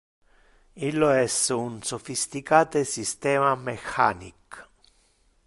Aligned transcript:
Illo 0.87 1.09
es 1.17 1.35
un 1.55 1.75
sophisticate 1.91 2.83
systema 2.95 3.55
mechanic! 3.69 4.63